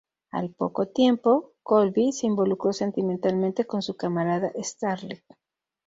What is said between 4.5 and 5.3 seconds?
Starlight.